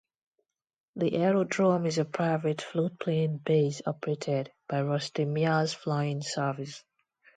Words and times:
The 0.95 1.13
aerodrome 1.13 1.85
is 1.85 1.99
a 1.99 2.05
private 2.05 2.57
floatplane 2.57 3.43
base 3.43 3.83
operated 3.85 4.51
by 4.67 4.81
Rusty 4.81 5.25
Myers 5.25 5.75
Flying 5.75 6.23
Service. 6.23 6.83